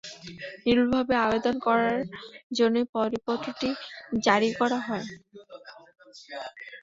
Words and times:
নির্ভুলভাবে 0.65 1.13
আবেদন 1.25 1.55
করার 1.67 1.97
জন্যই 2.51 2.85
পরিপত্রটি 2.95 3.69
জারি 4.21 4.49
করা 4.59 4.79
হয়। 4.87 5.05